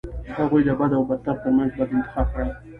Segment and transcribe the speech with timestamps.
[0.37, 2.49] هغوی د بد او بدتر ترمنځ بد انتخاب کړي.